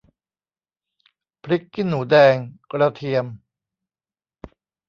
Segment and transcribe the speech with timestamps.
[1.43, 2.35] พริกขี้หนูแดง
[2.71, 3.25] กระเทียม